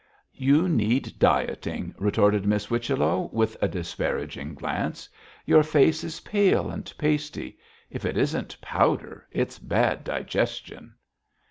[0.33, 5.07] 'You need dieting,' retorted Miss Whichello, with a disparaging glance.
[5.45, 7.59] 'Your face is pale and pasty;
[7.91, 10.95] if it isn't powder, it's bad digestion.'